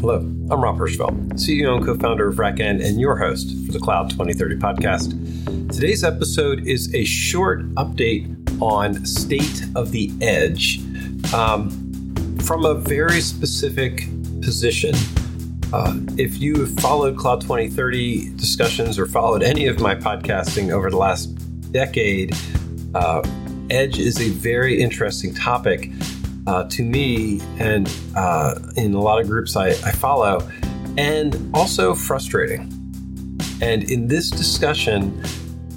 Hello, 0.00 0.16
I'm 0.16 0.62
Rob 0.62 0.78
Hirschfeld, 0.78 1.34
CEO 1.34 1.76
and 1.76 1.84
co 1.84 1.94
founder 1.94 2.26
of 2.28 2.36
RackN 2.36 2.82
and 2.82 2.98
your 2.98 3.18
host 3.18 3.50
for 3.66 3.72
the 3.72 3.78
Cloud 3.78 4.08
2030 4.08 4.56
podcast. 4.56 5.70
Today's 5.70 6.02
episode 6.02 6.66
is 6.66 6.94
a 6.94 7.04
short 7.04 7.68
update 7.74 8.34
on 8.62 9.04
state 9.04 9.62
of 9.76 9.90
the 9.90 10.10
edge 10.22 10.80
um, 11.34 11.68
from 12.46 12.64
a 12.64 12.72
very 12.76 13.20
specific 13.20 14.06
position. 14.40 14.94
Uh, 15.70 15.98
if 16.16 16.40
you 16.40 16.60
have 16.60 16.74
followed 16.80 17.18
Cloud 17.18 17.42
2030 17.42 18.34
discussions 18.36 18.98
or 18.98 19.04
followed 19.04 19.42
any 19.42 19.66
of 19.66 19.80
my 19.80 19.94
podcasting 19.94 20.72
over 20.72 20.90
the 20.90 20.96
last 20.96 21.26
decade, 21.72 22.34
uh, 22.94 23.20
Edge 23.68 23.98
is 23.98 24.18
a 24.18 24.30
very 24.30 24.80
interesting 24.80 25.34
topic 25.34 25.90
uh, 26.46 26.64
to 26.64 26.82
me 26.82 27.40
and 27.58 27.92
uh, 28.16 28.54
in 28.76 28.94
a 28.94 29.00
lot 29.00 29.20
of 29.20 29.28
groups 29.28 29.56
I, 29.56 29.68
I 29.68 29.92
follow, 29.92 30.48
and 30.96 31.50
also 31.54 31.94
frustrating. 31.94 32.72
And 33.62 33.90
in 33.90 34.08
this 34.08 34.30
discussion, 34.30 35.22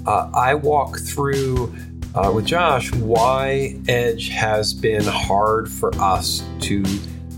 uh, 0.06 0.30
I 0.34 0.54
walk 0.54 0.98
through 0.98 1.74
uh, 2.14 2.30
with 2.34 2.46
Josh 2.46 2.92
why 2.92 3.78
Edge 3.88 4.28
has 4.28 4.72
been 4.72 5.04
hard 5.04 5.70
for 5.70 5.94
us 5.96 6.42
to 6.60 6.84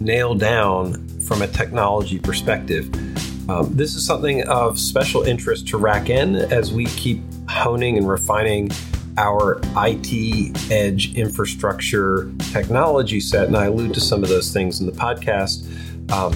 nail 0.01 0.35
down 0.35 1.07
from 1.21 1.43
a 1.43 1.49
technology 1.49 2.19
perspective. 2.19 2.89
Um, 3.49 3.75
this 3.75 3.95
is 3.95 4.05
something 4.05 4.47
of 4.49 4.79
special 4.79 5.23
interest 5.23 5.69
to 5.69 5.79
RackN 5.79 6.51
as 6.51 6.73
we 6.73 6.87
keep 6.87 7.23
honing 7.49 7.97
and 7.97 8.09
refining 8.09 8.71
our 9.19 9.61
IT 9.77 10.71
edge 10.71 11.15
infrastructure 11.17 12.31
technology 12.53 13.21
set. 13.21 13.47
And 13.47 13.57
I 13.57 13.67
allude 13.67 13.95
to 13.95 14.01
some 14.01 14.23
of 14.23 14.29
those 14.29 14.53
things 14.53 14.81
in 14.81 14.87
the 14.87 14.93
podcast. 14.93 15.65
Um, 16.13 16.33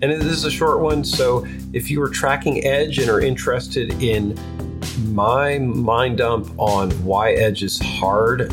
and 0.00 0.12
this 0.12 0.24
is 0.24 0.44
a 0.44 0.50
short 0.50 0.80
one. 0.80 1.04
So 1.04 1.46
if 1.72 1.90
you 1.90 2.00
are 2.02 2.08
tracking 2.08 2.64
Edge 2.64 2.98
and 2.98 3.10
are 3.10 3.20
interested 3.20 4.00
in 4.02 4.38
my 5.12 5.58
mind 5.58 6.18
dump 6.18 6.52
on 6.56 6.90
why 7.04 7.32
Edge 7.32 7.62
is 7.62 7.80
hard 7.80 8.52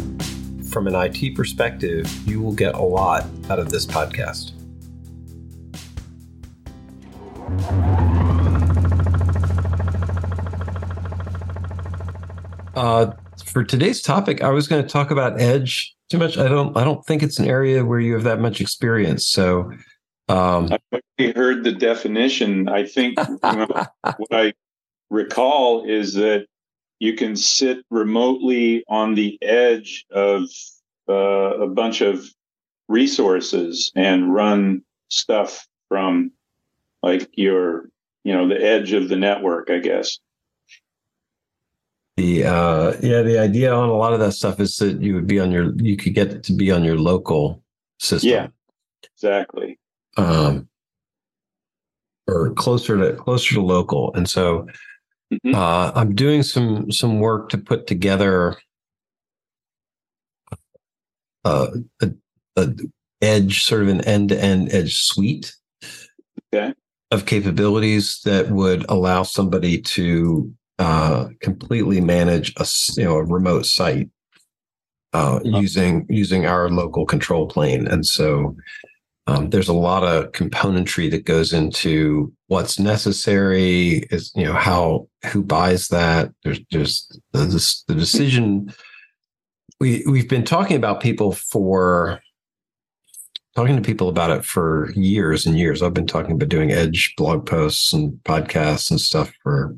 from 0.72 0.88
an 0.88 0.96
IT 0.96 1.36
perspective, 1.36 2.12
you 2.28 2.42
will 2.42 2.54
get 2.54 2.74
a 2.76 2.82
lot 2.82 3.26
out 3.50 3.60
of 3.60 3.70
this 3.70 3.86
podcast. 3.86 4.52
Uh, 12.76 13.14
for 13.56 13.64
today's 13.64 14.02
topic, 14.02 14.44
I 14.44 14.50
was 14.50 14.68
going 14.68 14.84
to 14.84 14.90
talk 14.90 15.12
about 15.12 15.40
edge 15.40 15.96
too 16.10 16.18
much. 16.18 16.38
I 16.38 16.50
don't. 16.50 16.76
I 16.76 16.84
don't 16.84 17.06
think 17.06 17.24
it's 17.24 17.40
an 17.40 17.48
area 17.48 17.86
where 17.86 18.02
you 18.02 18.12
have 18.12 18.24
that 18.24 18.42
much 18.42 18.60
experience. 18.60 19.26
So, 19.26 19.72
um, 20.28 20.74
I 20.92 21.34
heard 21.34 21.64
the 21.64 21.72
definition. 21.72 22.68
I 22.68 22.86
think 22.86 23.18
you 23.18 23.40
know, 23.42 23.68
what 24.18 24.34
I 24.34 24.52
recall 25.10 25.86
is 25.90 26.16
that 26.16 26.48
you 27.00 27.14
can 27.14 27.38
sit 27.38 27.78
remotely 27.90 28.84
on 28.90 29.16
the 29.16 29.42
edge 29.42 30.06
of 30.12 30.50
uh, 31.08 31.14
a 31.58 31.68
bunch 31.70 32.02
of 32.02 32.26
resources 32.90 33.90
and 33.96 34.34
run 34.34 34.84
stuff 35.08 35.66
from 35.88 36.30
like 37.02 37.30
your 37.32 37.88
you 38.26 38.34
know 38.34 38.50
the 38.50 38.62
edge 38.62 38.92
of 38.92 39.10
the 39.10 39.16
network 39.16 39.70
i 39.72 39.80
guess 39.80 40.20
the 42.18 42.46
uh 42.46 42.94
yeah 43.02 43.22
the 43.22 43.38
idea 43.38 43.74
on 43.74 43.90
a 43.90 43.94
lot 43.94 44.14
of 44.14 44.20
that 44.20 44.32
stuff 44.32 44.60
is 44.60 44.78
that 44.78 45.02
you 45.02 45.14
would 45.14 45.28
be 45.28 45.40
on 45.40 45.52
your 45.52 45.74
you 45.76 45.98
could 45.98 46.14
get 46.14 46.44
to 46.44 46.54
be 46.54 46.72
on 46.72 46.84
your 46.84 46.98
local 46.98 47.62
system 48.00 48.30
yeah 48.30 48.48
exactly 49.14 49.78
um 50.18 50.68
or 52.28 52.52
closer 52.54 52.98
to 52.98 53.16
closer 53.18 53.56
to 53.56 53.62
local 53.62 54.14
and 54.16 54.30
so 54.30 54.66
mm-hmm. 55.34 55.54
uh 55.54 55.92
i'm 55.94 56.16
doing 56.16 56.42
some 56.42 56.92
some 56.92 57.20
work 57.20 57.50
to 57.50 57.58
put 57.58 57.86
together 57.86 58.56
uh, 61.44 61.68
a, 62.02 62.10
a 62.56 62.74
edge 63.22 63.64
sort 63.64 63.84
of 63.84 63.88
an 63.88 64.02
end-to-end 64.02 64.72
edge 64.74 64.96
suite 64.96 65.56
okay. 66.54 66.74
of 67.12 67.26
capabilities 67.26 68.22
that 68.26 68.50
would 68.50 68.86
allow 68.90 69.24
somebody 69.24 69.80
to 69.80 70.52
uh, 70.80 71.28
completely 71.42 72.02
manage 72.02 72.54
a 72.58 72.66
you 72.98 73.06
know 73.06 73.16
a 73.16 73.24
remote 73.24 73.66
site 73.66 74.10
uh, 75.14 75.40
using 75.44 76.06
using 76.10 76.46
our 76.46 76.70
local 76.70 77.06
control 77.06 77.48
plane, 77.48 77.88
and 77.88 78.06
so 78.06 78.56
um, 79.28 79.50
there's 79.50 79.70
a 79.70 79.74
lot 79.74 80.04
of 80.04 80.32
componentry 80.34 81.10
that 81.10 81.26
goes 81.26 81.52
into 81.52 82.32
what's 82.48 82.78
necessary. 82.78 84.06
Is 84.12 84.32
you 84.36 84.44
know 84.44 84.54
how 84.54 85.08
who 85.32 85.44
buys 85.44 85.88
that? 85.88 86.32
There's 86.44 86.60
just 86.72 87.20
the, 87.32 87.46
the 87.88 87.96
decision. 87.96 88.74
We 89.80 90.04
we've 90.08 90.30
been 90.30 90.46
talking 90.46 90.78
about 90.78 91.02
people 91.02 91.32
for 91.32 92.22
talking 93.56 93.76
to 93.76 93.82
people 93.82 94.10
about 94.10 94.32
it 94.32 94.46
for 94.46 94.92
years 94.92 95.46
and 95.46 95.58
years. 95.58 95.82
I've 95.82 95.94
been 95.94 96.08
talking 96.08 96.34
about 96.34 96.50
doing 96.50 96.72
edge 96.72 97.14
blog 97.18 97.46
posts 97.46 97.94
and 97.94 98.14
podcasts 98.26 98.92
and 98.92 99.00
stuff 99.00 99.34
for 99.42 99.76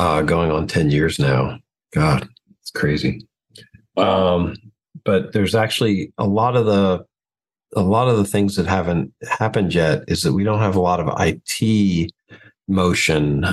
uh, 0.00 0.22
going 0.22 0.50
on 0.50 0.66
10 0.66 0.90
years 0.90 1.18
now. 1.18 1.58
God, 1.92 2.26
it's 2.62 2.70
crazy. 2.70 3.26
Um, 3.98 4.56
but 5.04 5.34
there's 5.34 5.54
actually 5.54 6.14
a 6.16 6.26
lot 6.26 6.56
of 6.56 6.64
the 6.64 7.04
a 7.76 7.82
lot 7.82 8.08
of 8.08 8.16
the 8.16 8.24
things 8.24 8.56
that 8.56 8.66
haven't 8.66 9.12
happened 9.28 9.74
yet 9.74 10.02
is 10.08 10.22
that 10.22 10.32
we 10.32 10.42
don't 10.42 10.58
have 10.58 10.74
a 10.74 10.80
lot 10.80 11.00
of 11.00 11.14
IT 11.20 12.10
motion. 12.66 13.46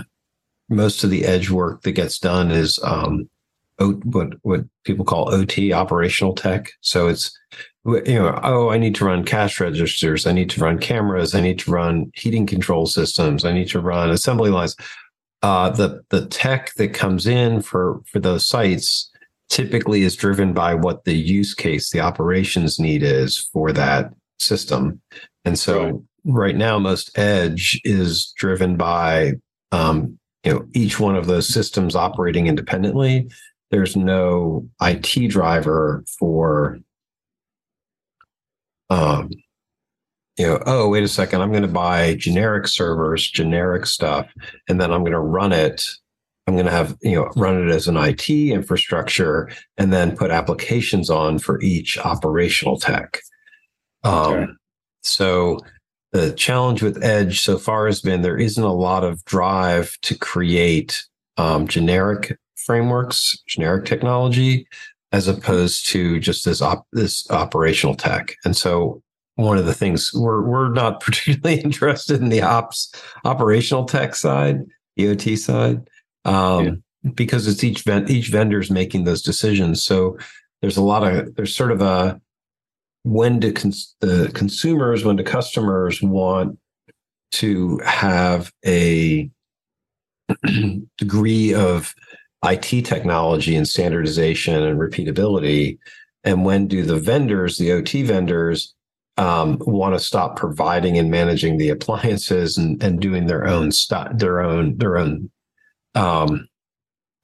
Most 0.69 1.03
of 1.03 1.09
the 1.09 1.25
edge 1.25 1.49
work 1.51 1.81
that 1.81 1.91
gets 1.91 2.17
done 2.17 2.49
is 2.49 2.79
um, 2.81 3.29
what 3.77 4.33
what 4.43 4.61
people 4.85 5.03
call 5.03 5.29
OT, 5.29 5.73
operational 5.73 6.33
tech. 6.33 6.71
So 6.79 7.09
it's 7.09 7.37
you 7.85 8.15
know, 8.15 8.39
oh, 8.43 8.69
I 8.69 8.77
need 8.77 8.95
to 8.95 9.05
run 9.05 9.25
cash 9.25 9.59
registers, 9.59 10.25
I 10.25 10.31
need 10.31 10.49
to 10.51 10.61
run 10.61 10.79
cameras, 10.79 11.35
I 11.35 11.41
need 11.41 11.59
to 11.59 11.71
run 11.71 12.09
heating 12.15 12.45
control 12.45 12.85
systems, 12.85 13.43
I 13.43 13.51
need 13.51 13.67
to 13.69 13.81
run 13.81 14.09
assembly 14.09 14.49
lines 14.49 14.75
uh, 15.43 15.69
the 15.69 16.03
the 16.09 16.25
tech 16.27 16.73
that 16.75 16.93
comes 16.93 17.27
in 17.27 17.61
for 17.61 18.01
for 18.11 18.19
those 18.19 18.47
sites 18.47 19.11
typically 19.49 20.01
is 20.01 20.15
driven 20.15 20.53
by 20.53 20.73
what 20.73 21.05
the 21.05 21.15
use 21.15 21.53
case, 21.53 21.89
the 21.91 22.01
operations 22.01 22.79
need 22.79 23.03
is 23.03 23.37
for 23.53 23.71
that 23.71 24.13
system. 24.39 25.01
And 25.45 25.57
so 25.57 25.83
right, 25.85 25.95
right 26.25 26.55
now, 26.55 26.79
most 26.79 27.17
edge 27.17 27.79
is 27.83 28.33
driven 28.35 28.75
by 28.75 29.33
um, 29.71 30.17
you 30.43 30.53
know 30.53 30.65
each 30.73 30.99
one 30.99 31.15
of 31.15 31.27
those 31.27 31.47
systems 31.47 31.95
operating 31.95 32.47
independently. 32.47 33.29
There's 33.69 33.95
no 33.95 34.67
IT 34.81 35.29
driver 35.29 36.03
for 36.19 36.79
um, 38.89 39.29
you 40.37 40.45
know, 40.45 40.61
oh, 40.65 40.89
wait 40.89 41.03
a 41.03 41.07
second, 41.07 41.41
I'm 41.41 41.51
going 41.51 41.63
to 41.63 41.67
buy 41.67 42.15
generic 42.15 42.67
servers, 42.67 43.29
generic 43.29 43.85
stuff, 43.85 44.31
and 44.67 44.79
then 44.79 44.91
I'm 44.91 45.01
going 45.01 45.13
to 45.13 45.19
run 45.19 45.51
it. 45.51 45.83
I'm 46.45 46.53
going 46.53 46.65
to 46.65 46.71
have, 46.71 46.95
you 47.01 47.15
know, 47.15 47.31
run 47.35 47.67
it 47.67 47.73
as 47.73 47.87
an 47.87 47.97
IT 47.97 48.29
infrastructure 48.29 49.49
and 49.77 49.91
then 49.91 50.15
put 50.15 50.31
applications 50.31 51.09
on 51.09 51.39
for 51.39 51.61
each 51.61 51.97
operational 51.97 52.79
tech. 52.79 53.19
Um, 54.03 54.57
So 55.01 55.59
the 56.11 56.31
challenge 56.33 56.81
with 56.81 57.03
Edge 57.03 57.41
so 57.41 57.57
far 57.57 57.87
has 57.87 58.01
been 58.01 58.21
there 58.21 58.37
isn't 58.37 58.63
a 58.63 58.73
lot 58.73 59.03
of 59.03 59.23
drive 59.25 59.97
to 60.03 60.17
create 60.17 61.03
um, 61.37 61.67
generic 61.67 62.37
frameworks, 62.55 63.37
generic 63.47 63.85
technology, 63.85 64.67
as 65.11 65.27
opposed 65.27 65.87
to 65.87 66.19
just 66.19 66.45
this 66.45 66.61
op- 66.61 66.87
this 66.91 67.29
operational 67.31 67.95
tech. 67.95 68.35
And 68.45 68.55
so 68.55 69.01
one 69.37 69.57
of 69.57 69.65
the 69.65 69.73
things 69.73 70.11
we're 70.13 70.41
we're 70.41 70.69
not 70.69 70.99
particularly 71.01 71.61
interested 71.61 72.21
in 72.21 72.29
the 72.29 72.41
ops 72.41 72.91
operational 73.23 73.85
tech 73.85 74.15
side, 74.15 74.65
EOT 74.99 75.37
side, 75.37 75.87
um, 76.25 76.65
yeah. 76.65 77.11
because 77.13 77.47
it's 77.47 77.63
each 77.63 77.83
vent 77.83 78.09
each 78.09 78.27
vendor's 78.27 78.69
making 78.69 79.05
those 79.05 79.21
decisions. 79.21 79.83
So 79.83 80.17
there's 80.61 80.77
a 80.77 80.83
lot 80.83 81.03
of 81.03 81.35
there's 81.35 81.55
sort 81.55 81.71
of 81.71 81.81
a 81.81 82.19
when 83.03 83.39
do 83.39 83.53
cons- 83.53 83.95
the 84.01 84.29
consumers 84.33 85.05
when 85.05 85.15
do 85.15 85.23
customers 85.23 86.01
want 86.01 86.57
to 87.31 87.79
have 87.85 88.51
a 88.65 89.29
degree 90.97 91.53
of 91.53 91.93
IT 92.43 92.85
technology 92.85 93.55
and 93.55 93.67
standardization 93.67 94.63
and 94.63 94.79
repeatability, 94.79 95.77
and 96.23 96.43
when 96.43 96.67
do 96.67 96.83
the 96.83 96.99
vendors, 96.99 97.57
the 97.57 97.71
OT 97.71 98.01
vendors, 98.01 98.73
um, 99.17 99.57
want 99.61 99.95
to 99.95 99.99
stop 99.99 100.35
providing 100.35 100.97
and 100.97 101.09
managing 101.09 101.57
the 101.57 101.69
appliances 101.69 102.57
and, 102.57 102.81
and 102.83 102.99
doing 102.99 103.27
their 103.27 103.47
own 103.47 103.71
stuff, 103.71 104.11
their 104.15 104.41
own 104.41 104.77
their 104.77 104.97
own 104.97 105.31
um, 105.95 106.47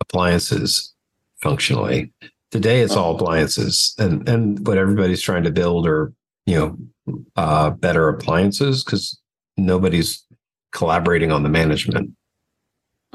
appliances 0.01 0.93
functionally. 1.41 2.11
Today, 2.51 2.81
it's 2.81 2.95
all 2.95 3.15
appliances, 3.15 3.95
and 3.97 4.27
and 4.27 4.65
what 4.67 4.77
everybody's 4.77 5.21
trying 5.21 5.43
to 5.43 5.51
build 5.51 5.87
are 5.87 6.13
you 6.45 6.55
know 6.55 7.23
uh, 7.35 7.69
better 7.71 8.09
appliances 8.09 8.83
because 8.83 9.19
nobody's 9.57 10.25
collaborating 10.71 11.31
on 11.31 11.43
the 11.43 11.49
management. 11.49 12.11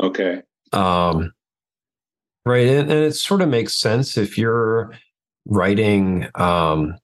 Okay. 0.00 0.42
Um, 0.72 1.32
right. 2.46 2.66
And, 2.69 2.90
and 2.90 3.04
it 3.04 3.14
sort 3.14 3.42
of 3.42 3.48
makes 3.48 3.74
sense 3.74 4.16
if 4.16 4.38
you're 4.38 4.94
writing 5.46 6.28
um, 6.36 6.96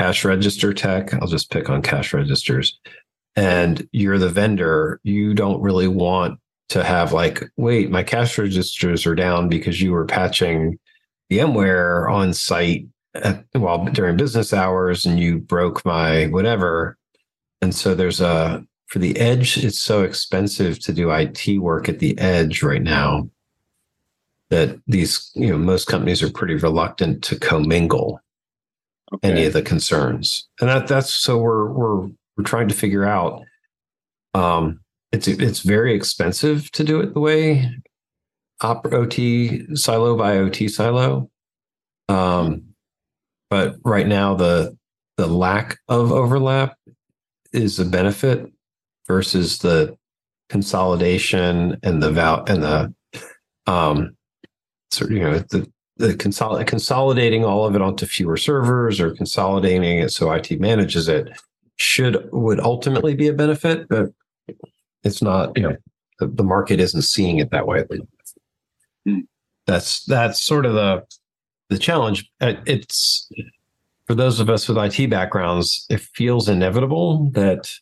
cash 0.00 0.24
register 0.24 0.72
tech. 0.72 1.12
I'll 1.12 1.28
just 1.28 1.50
pick 1.50 1.68
on 1.68 1.82
cash 1.82 2.14
registers. 2.14 2.78
And 3.36 3.86
you're 3.92 4.18
the 4.18 4.30
vendor, 4.30 4.98
you 5.02 5.34
don't 5.34 5.60
really 5.60 5.88
want 5.88 6.40
to 6.70 6.82
have 6.82 7.12
like, 7.12 7.42
wait, 7.58 7.90
my 7.90 8.02
cash 8.02 8.38
registers 8.38 9.04
are 9.04 9.14
down 9.14 9.50
because 9.50 9.82
you 9.82 9.92
were 9.92 10.06
patching 10.06 10.78
VMware 11.30 12.10
on 12.10 12.32
site 12.32 12.86
at, 13.14 13.44
well 13.54 13.84
during 13.92 14.16
business 14.16 14.54
hours 14.54 15.04
and 15.04 15.20
you 15.20 15.38
broke 15.38 15.84
my 15.84 16.26
whatever. 16.28 16.96
And 17.60 17.74
so 17.74 17.94
there's 17.94 18.22
a 18.22 18.64
for 18.86 19.00
the 19.00 19.16
edge, 19.18 19.58
it's 19.58 19.78
so 19.78 20.02
expensive 20.02 20.78
to 20.80 20.94
do 20.94 21.10
IT 21.10 21.58
work 21.58 21.90
at 21.90 21.98
the 21.98 22.18
edge 22.18 22.62
right 22.62 22.82
now 22.82 23.28
that 24.48 24.78
these, 24.86 25.30
you 25.34 25.50
know, 25.50 25.58
most 25.58 25.88
companies 25.88 26.22
are 26.22 26.32
pretty 26.32 26.54
reluctant 26.54 27.22
to 27.24 27.38
commingle 27.38 28.20
okay. 29.14 29.30
any 29.30 29.44
of 29.44 29.52
the 29.52 29.62
concerns. 29.62 30.48
And 30.60 30.68
that 30.68 30.86
that's 30.86 31.12
so 31.12 31.38
we're 31.38 31.70
we're 31.70 32.08
we're 32.36 32.44
trying 32.44 32.68
to 32.68 32.74
figure 32.74 33.04
out 33.04 33.42
um 34.34 34.80
it's 35.12 35.26
it's 35.26 35.60
very 35.60 35.94
expensive 35.94 36.70
to 36.72 36.84
do 36.84 37.00
it 37.00 37.14
the 37.14 37.20
way 37.20 37.70
op, 38.60 38.86
OT 38.92 39.74
silo 39.74 40.16
by 40.16 40.38
OT 40.38 40.68
silo. 40.68 41.30
Um, 42.08 42.64
but 43.48 43.76
right 43.84 44.06
now 44.06 44.34
the 44.34 44.76
the 45.16 45.26
lack 45.26 45.78
of 45.88 46.12
overlap 46.12 46.76
is 47.52 47.78
a 47.78 47.84
benefit 47.84 48.50
versus 49.06 49.58
the 49.58 49.96
consolidation 50.48 51.76
and 51.82 52.02
the 52.02 52.10
val 52.10 52.44
and 52.46 52.62
the 52.62 52.94
um 53.66 54.16
sort 54.90 55.10
you 55.10 55.20
know 55.20 55.38
the 55.38 55.70
the 56.00 56.14
consol- 56.14 56.66
consolidating 56.66 57.44
all 57.44 57.66
of 57.66 57.74
it 57.74 57.82
onto 57.82 58.06
fewer 58.06 58.36
servers 58.36 59.00
or 59.00 59.14
consolidating 59.14 59.98
it 59.98 60.10
so 60.10 60.32
IT 60.32 60.58
manages 60.58 61.08
it 61.08 61.30
should 61.76 62.28
would 62.32 62.58
ultimately 62.60 63.14
be 63.14 63.28
a 63.28 63.32
benefit, 63.32 63.88
but 63.88 64.12
it's 65.04 65.22
not, 65.22 65.56
you 65.56 65.62
know, 65.62 65.76
the, 66.18 66.26
the 66.26 66.42
market 66.42 66.80
isn't 66.80 67.02
seeing 67.02 67.38
it 67.38 67.50
that 67.50 67.66
way. 67.66 67.84
That's 69.66 70.04
that's 70.04 70.40
sort 70.40 70.66
of 70.66 70.74
the 70.74 71.04
the 71.68 71.78
challenge. 71.78 72.30
Uh, 72.40 72.54
it's 72.66 73.30
for 74.06 74.14
those 74.14 74.40
of 74.40 74.50
us 74.50 74.68
with 74.68 74.78
IT 74.78 75.08
backgrounds, 75.08 75.86
it 75.88 76.00
feels 76.00 76.48
inevitable 76.48 77.30
that 77.30 77.72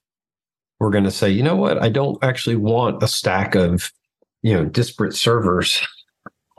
we're 0.79 0.91
going 0.91 1.05
to 1.05 1.11
say, 1.11 1.31
you 1.31 1.43
know 1.43 1.57
what, 1.57 1.83
I 1.83 1.89
don't 1.89 2.23
actually 2.23 2.57
want 2.57 3.03
a 3.03 3.09
stack 3.09 3.55
of, 3.55 3.91
you 4.43 4.55
know, 4.55 4.65
disparate 4.65 5.15
servers 5.15 5.81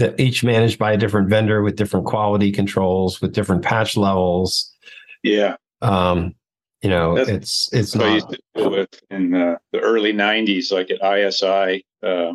that 0.00 0.18
each 0.18 0.42
managed 0.42 0.78
by 0.78 0.92
a 0.92 0.96
different 0.96 1.28
vendor 1.28 1.62
with 1.62 1.76
different 1.76 2.06
quality 2.06 2.50
controls, 2.50 3.20
with 3.20 3.32
different 3.32 3.62
patch 3.62 3.96
levels. 3.96 4.74
Yeah. 5.22 5.56
Um, 5.82 6.34
you 6.82 6.90
know, 6.90 7.14
That's 7.14 7.28
it's 7.30 7.72
it's 7.72 7.94
not. 7.94 8.06
I 8.06 8.14
used 8.14 8.30
to 8.30 8.38
deal 8.54 8.70
with 8.70 9.00
in 9.10 9.30
the, 9.30 9.58
the 9.72 9.80
early 9.80 10.12
'90s, 10.12 10.72
like 10.72 10.90
at 10.90 11.02
ISI, 11.02 11.84
uh, 12.02 12.32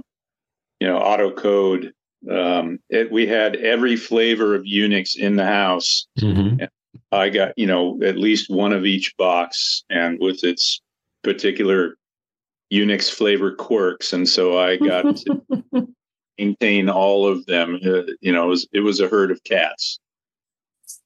you 0.80 0.88
know, 0.88 1.00
AutoCode. 1.00 1.92
Um, 2.30 2.80
it, 2.90 3.12
we 3.12 3.26
had 3.28 3.56
every 3.58 3.96
flavor 3.96 4.56
of 4.56 4.64
Unix 4.64 5.16
in 5.16 5.36
the 5.36 5.46
house. 5.46 6.08
Mm-hmm. 6.20 6.64
I 7.12 7.30
got 7.30 7.58
you 7.58 7.66
know 7.66 8.00
at 8.04 8.18
least 8.18 8.50
one 8.50 8.72
of 8.72 8.86
each 8.86 9.18
box, 9.18 9.84
and 9.90 10.20
with 10.20 10.44
its 10.44 10.80
particular 11.24 11.98
Unix 12.72 13.10
flavor 13.10 13.52
quirks, 13.52 14.14
and 14.14 14.30
so 14.30 14.60
I 14.60 14.78
got 14.78 15.18
to 15.26 15.88
maintain 16.38 16.90
all 16.90 17.28
of 17.28 17.46
them. 17.46 17.80
Uh, 17.86 18.04
you 18.22 18.32
know, 18.32 18.46
it 18.46 18.50
was 18.50 18.68
it 18.74 18.80
was 18.82 19.00
a 19.00 19.08
herd 19.08 19.32
of 19.32 19.44
cats. 19.44 20.00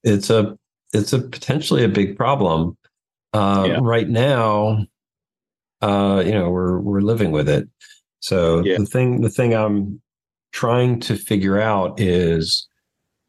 It's 0.02 0.30
a 0.30 0.56
it's 0.92 1.12
a 1.12 1.20
potentially 1.20 1.84
a 1.84 1.88
big 1.88 2.16
problem 2.16 2.76
uh, 3.32 3.64
yeah. 3.68 3.78
Right 3.80 4.08
now, 4.08 4.86
uh, 5.80 6.22
you 6.24 6.32
know, 6.32 6.50
we're 6.50 6.78
we're 6.80 7.00
living 7.00 7.30
with 7.30 7.48
it. 7.48 7.68
So 8.20 8.64
yeah. 8.64 8.78
the 8.78 8.86
thing 8.86 9.20
the 9.20 9.30
thing 9.30 9.54
I'm 9.54 10.00
trying 10.52 11.00
to 11.00 11.16
figure 11.16 11.60
out 11.60 12.00
is, 12.00 12.68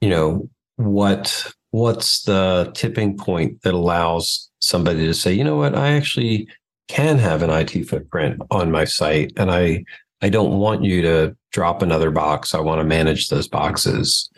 you 0.01 0.09
know, 0.09 0.49
what 0.77 1.53
what's 1.69 2.23
the 2.23 2.71
tipping 2.73 3.15
point 3.15 3.61
that 3.61 3.73
allows 3.73 4.49
somebody 4.59 5.05
to 5.05 5.13
say, 5.13 5.31
you 5.33 5.43
know 5.43 5.55
what, 5.55 5.75
I 5.75 5.91
actually 5.91 6.47
can 6.87 7.17
have 7.19 7.41
an 7.41 7.49
IT 7.49 7.87
footprint 7.87 8.41
on 8.49 8.71
my 8.71 8.85
site, 8.85 9.31
and 9.37 9.51
I 9.51 9.85
I 10.21 10.29
don't 10.29 10.59
want 10.59 10.83
you 10.83 11.01
to 11.01 11.35
drop 11.51 11.81
another 11.81 12.11
box. 12.11 12.53
I 12.53 12.59
want 12.59 12.79
to 12.79 12.85
manage 12.85 13.29
those 13.29 13.47
boxes. 13.47 14.29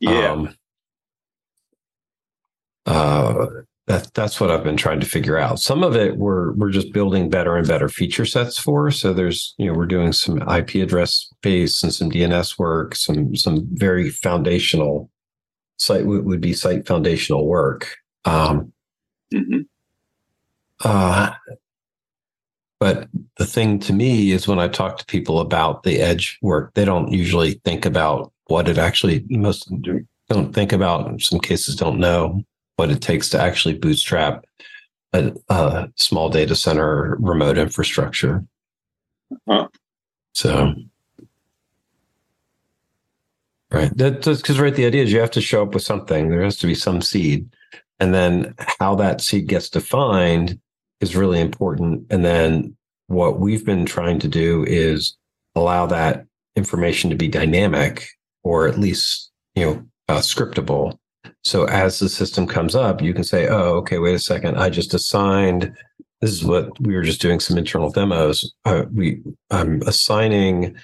Yeah. 0.00 0.30
Um, 0.30 0.54
uh, 2.86 3.46
that, 3.86 4.12
that's 4.14 4.40
what 4.40 4.50
I've 4.50 4.64
been 4.64 4.76
trying 4.76 5.00
to 5.00 5.06
figure 5.06 5.38
out. 5.38 5.60
Some 5.60 5.82
of 5.82 5.96
it 5.96 6.18
we're 6.18 6.52
we're 6.52 6.70
just 6.70 6.92
building 6.92 7.30
better 7.30 7.56
and 7.56 7.66
better 7.66 7.88
feature 7.88 8.26
sets 8.26 8.58
for. 8.58 8.90
So 8.90 9.12
there's 9.12 9.54
you 9.56 9.66
know 9.66 9.72
we're 9.72 9.86
doing 9.86 10.12
some 10.12 10.42
IP 10.42 10.76
address 10.76 11.28
base 11.42 11.82
and 11.82 11.92
some 11.92 12.10
DNS 12.10 12.58
work, 12.58 12.94
some 12.94 13.34
some 13.34 13.66
very 13.72 14.10
foundational 14.10 15.10
site 15.78 16.04
would 16.06 16.40
be 16.40 16.52
site 16.52 16.86
foundational 16.86 17.46
work. 17.46 17.96
Um, 18.24 18.72
mm-hmm. 19.32 19.60
uh, 20.84 21.32
but 22.80 23.08
the 23.36 23.46
thing 23.46 23.78
to 23.80 23.92
me 23.92 24.30
is 24.30 24.46
when 24.46 24.58
I 24.58 24.68
talk 24.68 24.98
to 24.98 25.06
people 25.06 25.40
about 25.40 25.82
the 25.82 26.00
edge 26.00 26.38
work, 26.42 26.74
they 26.74 26.84
don't 26.84 27.10
usually 27.10 27.54
think 27.64 27.84
about 27.84 28.32
what 28.46 28.68
it 28.68 28.78
actually 28.78 29.24
most 29.28 29.70
don't 30.28 30.52
think 30.54 30.72
about. 30.72 31.08
In 31.08 31.18
some 31.18 31.40
cases, 31.40 31.76
don't 31.76 31.98
know 31.98 32.42
what 32.76 32.90
it 32.90 33.02
takes 33.02 33.28
to 33.30 33.40
actually 33.40 33.74
bootstrap 33.74 34.44
a, 35.12 35.32
a 35.48 35.88
small 35.96 36.28
data 36.28 36.54
center 36.54 37.16
remote 37.18 37.58
infrastructure. 37.58 38.44
Huh. 39.48 39.68
So, 40.34 40.74
right. 43.72 43.90
That's 43.96 44.40
because, 44.40 44.60
right, 44.60 44.74
the 44.74 44.86
idea 44.86 45.02
is 45.02 45.12
you 45.12 45.20
have 45.20 45.30
to 45.32 45.40
show 45.40 45.62
up 45.62 45.74
with 45.74 45.82
something. 45.82 46.28
There 46.28 46.42
has 46.42 46.58
to 46.58 46.66
be 46.66 46.74
some 46.74 47.02
seed. 47.02 47.48
And 48.00 48.14
then 48.14 48.54
how 48.78 48.94
that 48.96 49.20
seed 49.20 49.48
gets 49.48 49.68
defined 49.68 50.60
is 51.00 51.16
really 51.16 51.40
important. 51.40 52.06
And 52.10 52.24
then 52.24 52.76
what 53.06 53.40
we've 53.40 53.64
been 53.64 53.86
trying 53.86 54.18
to 54.20 54.28
do 54.28 54.64
is 54.66 55.16
allow 55.54 55.86
that 55.86 56.26
information 56.56 57.10
to 57.10 57.16
be 57.16 57.28
dynamic 57.28 58.06
or 58.42 58.66
at 58.66 58.78
least, 58.78 59.30
you 59.54 59.64
know, 59.64 59.82
uh, 60.08 60.18
scriptable 60.18 60.98
so 61.44 61.64
as 61.64 61.98
the 61.98 62.08
system 62.08 62.46
comes 62.46 62.74
up, 62.74 63.00
you 63.00 63.14
can 63.14 63.24
say, 63.24 63.48
oh, 63.48 63.76
okay, 63.76 63.98
wait 63.98 64.14
a 64.14 64.18
second. 64.18 64.56
I 64.56 64.70
just 64.70 64.94
assigned, 64.94 65.74
this 66.20 66.30
is 66.30 66.44
what 66.44 66.68
we 66.80 66.94
were 66.94 67.02
just 67.02 67.20
doing 67.20 67.40
some 67.40 67.56
internal 67.58 67.90
demos. 67.90 68.52
Uh, 68.64 68.84
we, 68.92 69.22
I'm 69.50 69.80
assigning, 69.82 70.76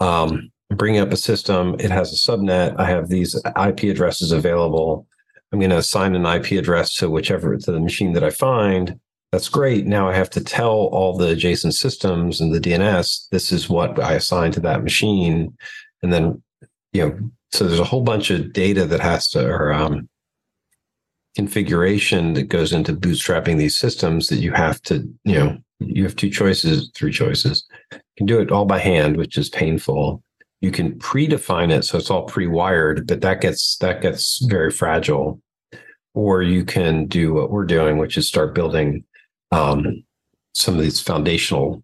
um, 0.00 0.50
bringing 0.70 1.00
up 1.00 1.12
a 1.12 1.16
system. 1.16 1.76
It 1.78 1.90
has 1.90 2.12
a 2.12 2.30
subnet. 2.30 2.78
I 2.78 2.86
have 2.86 3.08
these 3.08 3.36
IP 3.56 3.84
addresses 3.84 4.32
available. 4.32 5.06
I'm 5.52 5.60
going 5.60 5.70
to 5.70 5.78
assign 5.78 6.14
an 6.14 6.26
IP 6.26 6.52
address 6.52 6.92
to 6.94 7.08
whichever, 7.08 7.56
to 7.56 7.72
the 7.72 7.80
machine 7.80 8.12
that 8.12 8.24
I 8.24 8.30
find. 8.30 8.98
That's 9.32 9.48
great. 9.48 9.86
Now 9.86 10.08
I 10.08 10.14
have 10.14 10.30
to 10.30 10.44
tell 10.44 10.70
all 10.70 11.16
the 11.16 11.28
adjacent 11.28 11.74
systems 11.74 12.40
and 12.40 12.54
the 12.54 12.60
DNS, 12.60 13.28
this 13.30 13.52
is 13.52 13.68
what 13.68 13.98
I 13.98 14.14
assigned 14.14 14.54
to 14.54 14.60
that 14.60 14.82
machine. 14.82 15.56
And 16.02 16.12
then, 16.12 16.42
you 16.92 17.02
know, 17.02 17.18
so 17.52 17.66
there's 17.66 17.80
a 17.80 17.84
whole 17.84 18.02
bunch 18.02 18.30
of 18.30 18.52
data 18.52 18.86
that 18.86 19.00
has 19.00 19.28
to, 19.30 19.46
or 19.46 19.72
um, 19.72 20.08
configuration 21.36 22.32
that 22.34 22.44
goes 22.44 22.72
into 22.72 22.92
bootstrapping 22.94 23.58
these 23.58 23.76
systems 23.76 24.28
that 24.28 24.38
you 24.38 24.52
have 24.52 24.80
to, 24.82 25.08
you 25.24 25.34
know, 25.34 25.58
you 25.80 26.02
have 26.04 26.16
two 26.16 26.30
choices, 26.30 26.90
three 26.94 27.12
choices. 27.12 27.66
You 27.92 27.98
can 28.16 28.26
do 28.26 28.40
it 28.40 28.50
all 28.50 28.64
by 28.64 28.78
hand, 28.78 29.16
which 29.16 29.36
is 29.36 29.48
painful. 29.48 30.22
You 30.60 30.72
can 30.72 30.98
predefine 30.98 31.70
it, 31.70 31.84
so 31.84 31.98
it's 31.98 32.10
all 32.10 32.24
pre-wired, 32.24 33.06
but 33.06 33.20
that 33.20 33.40
gets 33.40 33.76
that 33.78 34.02
gets 34.02 34.44
very 34.46 34.72
fragile. 34.72 35.40
Or 36.14 36.42
you 36.42 36.64
can 36.64 37.06
do 37.06 37.32
what 37.32 37.50
we're 37.50 37.64
doing, 37.64 37.98
which 37.98 38.18
is 38.18 38.26
start 38.26 38.54
building 38.54 39.04
um, 39.50 40.04
some 40.54 40.74
of 40.74 40.80
these 40.80 41.00
foundational 41.00 41.82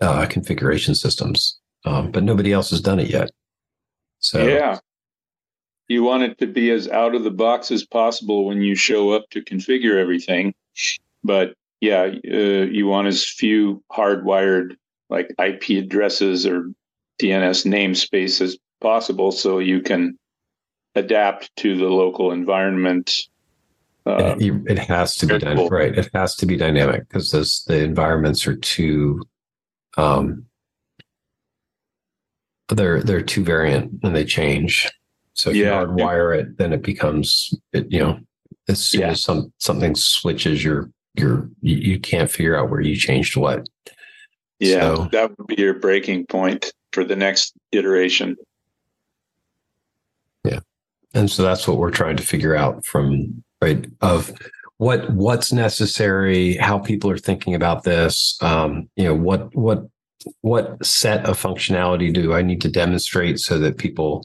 uh, 0.00 0.26
configuration 0.26 0.94
systems. 0.94 1.58
Um, 1.84 2.12
but 2.12 2.22
nobody 2.22 2.52
else 2.52 2.70
has 2.70 2.80
done 2.80 3.00
it 3.00 3.10
yet. 3.10 3.30
So 4.20 4.46
yeah, 4.46 4.78
you 5.88 6.04
want 6.04 6.22
it 6.22 6.38
to 6.38 6.46
be 6.46 6.70
as 6.70 6.88
out 6.88 7.14
of 7.14 7.24
the 7.24 7.30
box 7.30 7.70
as 7.70 7.84
possible 7.84 8.46
when 8.46 8.62
you 8.62 8.74
show 8.74 9.10
up 9.10 9.28
to 9.30 9.42
configure 9.42 9.98
everything, 9.98 10.54
but 11.24 11.54
yeah, 11.80 12.02
uh, 12.02 12.66
you 12.70 12.86
want 12.86 13.08
as 13.08 13.28
few 13.28 13.82
hardwired 13.90 14.76
like 15.10 15.34
IP 15.44 15.84
addresses 15.84 16.46
or 16.46 16.70
DNS 17.20 17.66
namespace 17.66 18.40
as 18.40 18.56
possible, 18.80 19.32
so 19.32 19.58
you 19.58 19.82
can 19.82 20.16
adapt 20.94 21.54
to 21.56 21.76
the 21.76 21.88
local 21.88 22.30
environment 22.30 23.22
Uh, 24.04 24.34
it, 24.40 24.52
it 24.66 24.78
has 24.78 25.16
to 25.16 25.26
be 25.26 25.38
dynamic, 25.38 25.70
right? 25.70 25.96
It 25.96 26.10
has 26.14 26.34
to 26.36 26.46
be 26.46 26.56
dynamic 26.56 27.08
because 27.08 27.30
those 27.30 27.62
the 27.68 27.82
environments 27.84 28.46
are 28.48 28.56
too, 28.56 29.22
um, 29.96 30.46
they're 32.68 33.02
they're 33.02 33.22
too 33.22 33.44
variant 33.44 34.00
and 34.02 34.14
they 34.16 34.24
change. 34.24 34.90
So 35.34 35.50
if 35.50 35.56
Yeah. 35.56 35.80
you 35.80 35.86
hardwire 35.86 36.36
it, 36.38 36.58
then 36.58 36.72
it 36.72 36.82
becomes, 36.82 37.54
it, 37.72 37.86
you 37.90 38.00
know, 38.00 38.18
as 38.68 38.84
soon 38.84 39.02
Yeah. 39.02 39.10
as 39.10 39.22
some 39.22 39.52
something 39.58 39.94
switches, 39.94 40.64
you're 40.64 40.90
you're 41.14 41.48
you, 41.60 41.76
you 41.76 42.00
can't 42.00 42.30
figure 42.30 42.56
out 42.56 42.70
where 42.70 42.80
you 42.80 42.96
changed 42.96 43.36
what. 43.36 43.66
yeah, 44.58 44.94
So- 44.96 45.08
that 45.12 45.36
would 45.38 45.46
be 45.46 45.56
your 45.58 45.74
breaking 45.74 46.26
point 46.26 46.72
for 46.92 47.04
the 47.04 47.16
next 47.16 47.52
iteration. 47.72 48.36
Yeah. 50.44 50.60
And 51.14 51.30
so 51.30 51.42
that's 51.42 51.68
what 51.68 51.78
we're 51.78 51.90
trying 51.90 52.16
to 52.16 52.22
figure 52.22 52.56
out 52.56 52.84
from 52.84 53.44
right 53.62 53.86
of 54.00 54.32
what 54.78 55.08
what's 55.12 55.52
necessary 55.52 56.54
how 56.56 56.78
people 56.78 57.08
are 57.10 57.18
thinking 57.18 57.54
about 57.54 57.84
this 57.84 58.36
um 58.42 58.88
you 58.96 59.04
know 59.04 59.14
what 59.14 59.54
what 59.54 59.84
what 60.40 60.84
set 60.84 61.24
of 61.26 61.40
functionality 61.40 62.12
do 62.12 62.34
i 62.34 62.42
need 62.42 62.60
to 62.60 62.70
demonstrate 62.70 63.38
so 63.38 63.58
that 63.58 63.78
people 63.78 64.22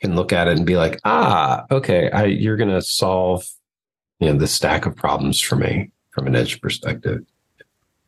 can 0.00 0.14
look 0.16 0.32
at 0.32 0.48
it 0.48 0.56
and 0.56 0.66
be 0.66 0.76
like 0.76 0.98
ah 1.04 1.64
okay 1.70 2.10
i 2.10 2.24
you're 2.24 2.56
going 2.56 2.70
to 2.70 2.82
solve 2.82 3.46
you 4.18 4.28
know 4.30 4.38
the 4.38 4.46
stack 4.46 4.86
of 4.86 4.96
problems 4.96 5.40
for 5.40 5.56
me 5.56 5.90
from 6.10 6.26
an 6.26 6.34
edge 6.36 6.60
perspective 6.60 7.20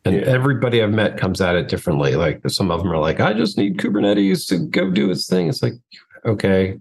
and 0.05 0.17
Yeah. 0.17 0.23
everybody 0.23 0.83
I've 0.83 0.91
met 0.91 1.17
comes 1.17 1.41
at 1.41 1.55
it 1.55 1.69
differently. 1.69 2.17
Like 2.17 2.41
some 2.51 2.73
of 2.73 2.81
them 2.81 2.91
are 2.91 2.99
like, 2.99 3.21
I 3.21 3.33
just 3.33 3.57
need 3.57 3.77
Kubernetes 3.79 4.49
to 4.49 4.59
go 4.59 4.91
do 4.91 5.09
its 5.13 5.29
thing. 5.29 5.47
It's 5.49 5.63
like, 5.63 5.75
okay, 6.25 6.81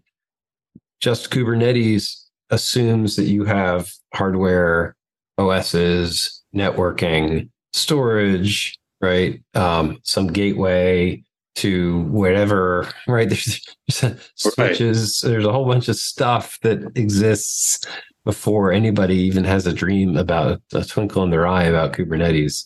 just 1.00 1.30
Kubernetes 1.30 2.18
assumes 2.52 3.16
that 3.16 3.24
you 3.26 3.44
have 3.46 3.90
hardware, 4.14 4.96
OSs, 5.38 6.44
networking, 6.56 7.50
storage, 7.74 8.78
right? 9.02 9.42
Um, 9.56 10.00
some 10.04 10.28
gateway 10.28 11.24
to 11.56 12.02
whatever, 12.04 12.88
right? 13.08 13.28
There's, 13.30 13.66
there's 14.02 14.32
switches, 14.36 15.22
there's 15.22 15.46
a 15.46 15.52
whole 15.52 15.66
bunch 15.66 15.88
of 15.88 15.96
stuff 15.96 16.60
that 16.62 16.80
exists 16.96 17.86
before 18.24 18.72
anybody 18.72 19.16
even 19.16 19.44
has 19.44 19.66
a 19.66 19.74
dream 19.74 20.16
about 20.16 20.62
a 20.74 20.86
twinkle 20.86 21.24
in 21.24 21.32
their 21.32 21.48
eye 21.48 21.64
about 21.64 21.94
Kubernetes. 21.94 22.66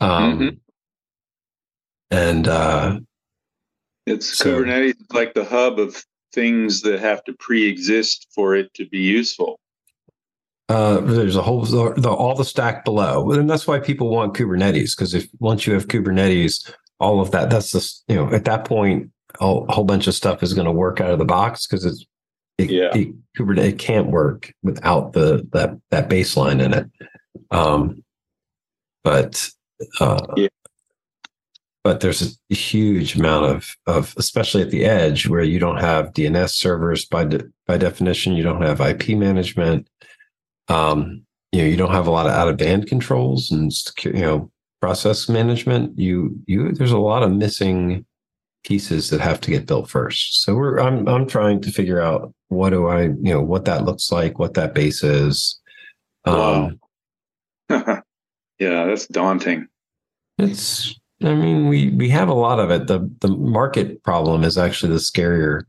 Um, 0.00 0.38
Mhm. 0.38 0.58
And 2.10 2.48
uh, 2.48 3.00
It's 4.06 4.26
So- 4.36 4.62
Kubernetes 4.62 5.12
like 5.14 5.34
the 5.34 5.44
hub 5.44 5.78
of 5.78 6.04
things 6.32 6.82
that 6.82 7.00
have 7.00 7.24
to 7.24 7.32
pre-exist 7.34 8.26
for 8.34 8.54
it 8.54 8.72
to 8.74 8.86
be 8.88 8.98
useful. 8.98 9.58
Uh, 10.68 11.00
there's 11.00 11.34
a 11.34 11.42
whole 11.42 11.64
the, 11.64 11.94
the, 11.96 12.08
all 12.08 12.34
the 12.34 12.44
stack 12.44 12.84
below, 12.84 13.32
and 13.32 13.50
that's 13.50 13.66
why 13.66 13.80
people 13.80 14.08
want 14.08 14.34
Kubernetes 14.34 14.96
because 14.96 15.14
if 15.14 15.26
once 15.40 15.66
you 15.66 15.72
have 15.74 15.88
Kubernetes, 15.88 16.72
all 17.00 17.20
of 17.20 17.32
that 17.32 17.50
that's 17.50 17.72
just 17.72 18.04
you 18.06 18.14
know 18.14 18.32
at 18.32 18.44
that 18.44 18.64
point 18.64 19.10
a, 19.40 19.46
a 19.46 19.72
whole 19.72 19.84
bunch 19.84 20.06
of 20.06 20.14
stuff 20.14 20.42
is 20.44 20.54
going 20.54 20.66
to 20.66 20.72
work 20.72 21.00
out 21.00 21.10
of 21.10 21.18
the 21.18 21.24
box 21.24 21.66
because 21.66 21.84
it's 21.84 22.06
it, 22.58 22.70
Yeah. 22.70 22.90
it, 22.94 23.08
Kubernetes 23.36 23.78
can't 23.78 24.10
work 24.10 24.52
without 24.62 25.12
the 25.12 25.44
that 25.52 25.76
that 25.90 26.08
baseline 26.08 26.62
in 26.62 26.72
it. 26.74 26.86
Um, 27.50 28.04
but 29.02 29.48
uh, 29.98 30.24
Yeah. 30.36 30.48
But 31.82 32.00
there's 32.00 32.38
a 32.50 32.54
huge 32.54 33.16
amount 33.16 33.46
of 33.46 33.76
of 33.86 34.14
especially 34.16 34.62
at 34.62 34.70
the 34.70 34.84
edge 34.84 35.26
where 35.28 35.42
you 35.42 35.58
don't 35.58 35.80
have 35.80 36.12
DNS 36.12 36.50
servers 36.50 37.04
by 37.04 37.24
de, 37.24 37.42
by 37.66 37.78
definition, 37.78 38.34
you 38.34 38.42
don't 38.42 38.62
have 38.62 38.80
IP 38.80 39.10
management 39.10 39.88
um, 40.70 41.22
you 41.52 41.62
know, 41.62 41.68
you 41.68 41.76
don't 41.76 41.92
have 41.92 42.06
a 42.06 42.10
lot 42.10 42.26
of 42.26 42.32
out 42.32 42.48
of 42.48 42.56
band 42.56 42.86
controls 42.86 43.50
and 43.50 43.72
you 44.04 44.22
know 44.22 44.50
process 44.80 45.28
management. 45.28 45.98
You 45.98 46.38
you 46.46 46.72
there's 46.72 46.92
a 46.92 46.98
lot 46.98 47.24
of 47.24 47.32
missing 47.32 48.06
pieces 48.62 49.10
that 49.10 49.20
have 49.20 49.40
to 49.42 49.50
get 49.50 49.66
built 49.66 49.90
first. 49.90 50.42
So 50.42 50.54
we're 50.54 50.78
I'm 50.78 51.08
I'm 51.08 51.26
trying 51.26 51.60
to 51.62 51.72
figure 51.72 52.00
out 52.00 52.32
what 52.48 52.70
do 52.70 52.86
I 52.86 53.02
you 53.02 53.34
know 53.34 53.42
what 53.42 53.64
that 53.64 53.84
looks 53.84 54.12
like, 54.12 54.38
what 54.38 54.54
that 54.54 54.74
base 54.74 55.02
is. 55.02 55.60
Um, 56.24 56.78
Wow. 57.68 58.02
yeah, 58.58 58.84
that's 58.86 59.06
daunting. 59.06 59.68
It's 60.38 60.98
I 61.22 61.34
mean 61.34 61.68
we 61.68 61.90
we 61.90 62.08
have 62.10 62.28
a 62.28 62.34
lot 62.34 62.58
of 62.60 62.70
it. 62.70 62.86
The 62.86 63.10
the 63.20 63.28
market 63.28 64.02
problem 64.02 64.42
is 64.44 64.56
actually 64.56 64.92
the 64.92 64.98
scarier 64.98 65.62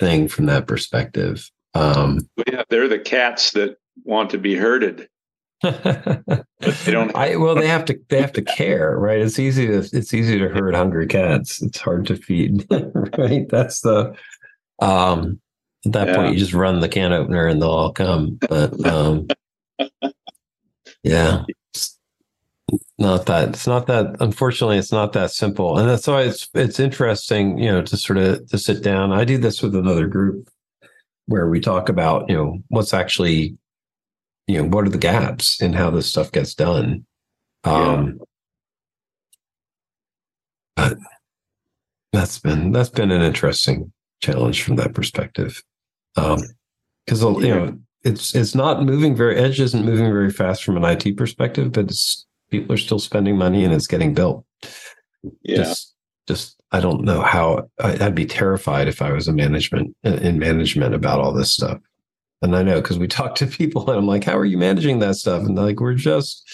thing 0.00 0.28
from 0.28 0.46
that 0.46 0.66
perspective. 0.66 1.48
Um, 1.74 2.28
yeah, 2.48 2.64
they're 2.68 2.88
the 2.88 2.98
cats 2.98 3.52
that 3.52 3.76
want 4.04 4.30
to 4.30 4.38
be 4.38 4.56
herded. 4.56 5.08
They 5.62 6.42
don't. 6.86 7.14
I 7.14 7.36
well, 7.36 7.54
they 7.54 7.68
have 7.68 7.84
to 7.86 7.98
they 8.08 8.20
have 8.20 8.32
to 8.32 8.42
care, 8.42 8.98
right? 8.98 9.20
It's 9.20 9.38
easy 9.38 9.66
to 9.68 9.78
it's 9.92 10.12
easy 10.14 10.38
to 10.38 10.48
herd 10.48 10.74
hungry 10.74 11.06
cats. 11.06 11.62
It's 11.62 11.78
hard 11.78 12.06
to 12.06 12.16
feed, 12.16 12.66
right? 13.18 13.48
That's 13.48 13.80
the 13.82 14.16
um 14.80 15.40
at 15.86 15.92
that 15.92 16.08
Yeah. 16.08 16.16
point 16.16 16.32
you 16.32 16.38
just 16.38 16.54
run 16.54 16.80
the 16.80 16.88
can 16.88 17.12
opener 17.12 17.46
and 17.46 17.60
they'll 17.62 17.70
all 17.70 17.92
come. 17.92 18.38
But 18.48 18.84
um 18.84 19.28
yeah. 21.02 21.44
Not 22.98 23.26
that 23.26 23.50
it's 23.50 23.66
not 23.66 23.86
that 23.86 24.16
unfortunately 24.20 24.78
it's 24.78 24.92
not 24.92 25.12
that 25.14 25.30
simple. 25.30 25.78
And 25.78 25.88
that's 25.88 26.06
why 26.06 26.22
it's 26.22 26.48
it's 26.54 26.80
interesting, 26.80 27.58
you 27.58 27.70
know, 27.70 27.82
to 27.82 27.96
sort 27.96 28.18
of 28.18 28.48
to 28.50 28.58
sit 28.58 28.82
down. 28.82 29.12
I 29.12 29.24
do 29.24 29.38
this 29.38 29.62
with 29.62 29.74
another 29.74 30.06
group 30.06 30.48
where 31.26 31.48
we 31.48 31.60
talk 31.60 31.88
about, 31.88 32.28
you 32.28 32.36
know, 32.36 32.58
what's 32.68 32.94
actually 32.94 33.56
you 34.50 34.58
know 34.58 34.68
what 34.68 34.84
are 34.84 34.90
the 34.90 34.98
gaps 34.98 35.62
in 35.62 35.72
how 35.72 35.90
this 35.90 36.08
stuff 36.08 36.32
gets 36.32 36.54
done 36.54 37.04
um 37.64 38.18
but 40.74 40.96
that's 42.12 42.40
been 42.40 42.72
that's 42.72 42.88
been 42.88 43.12
an 43.12 43.22
interesting 43.22 43.92
challenge 44.20 44.62
from 44.62 44.76
that 44.76 44.92
perspective 44.92 45.62
um 46.16 46.40
because 47.06 47.22
you 47.22 47.54
know 47.54 47.78
it's 48.02 48.34
it's 48.34 48.54
not 48.54 48.82
moving 48.82 49.14
very 49.14 49.36
edge 49.36 49.60
isn't 49.60 49.84
moving 49.84 50.06
very 50.06 50.30
fast 50.30 50.64
from 50.64 50.76
an 50.76 50.84
it 50.84 51.16
perspective 51.16 51.70
but 51.70 51.84
it's 51.84 52.26
people 52.50 52.74
are 52.74 52.78
still 52.78 52.98
spending 52.98 53.36
money 53.36 53.64
and 53.64 53.72
it's 53.72 53.86
getting 53.86 54.14
built. 54.14 54.44
Yeah. 55.42 55.56
just 55.56 55.94
just 56.26 56.62
i 56.72 56.80
don't 56.80 57.04
know 57.04 57.20
how 57.20 57.68
i'd 57.80 58.14
be 58.14 58.24
terrified 58.24 58.88
if 58.88 59.02
i 59.02 59.12
was 59.12 59.28
a 59.28 59.32
management 59.34 59.94
in 60.02 60.38
management 60.38 60.94
about 60.94 61.20
all 61.20 61.32
this 61.32 61.52
stuff. 61.52 61.78
And 62.42 62.56
i 62.56 62.62
know 62.62 62.80
because 62.80 62.98
we 62.98 63.08
talk 63.18 63.34
to 63.36 63.46
people 63.46 63.88
and 63.90 63.98
i'm 63.98 64.06
like 64.06 64.24
how 64.24 64.36
are 64.36 64.44
you 64.44 64.58
managing 64.58 64.98
that 65.00 65.16
stuff? 65.16 65.44
And 65.44 65.56
they're 65.56 65.66
like 65.66 65.80
we're 65.80 65.94
just 65.94 66.48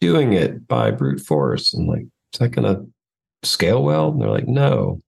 doing 0.00 0.32
it 0.32 0.66
by 0.66 0.90
brute 0.90 1.20
force. 1.20 1.74
And 1.74 1.88
like 1.88 2.06
is 2.32 2.38
that 2.38 2.50
going 2.50 2.74
to 2.74 2.86
scale 3.46 3.82
well? 3.82 4.10
And 4.10 4.20
they're 4.20 4.30
like 4.30 4.48
no. 4.48 5.02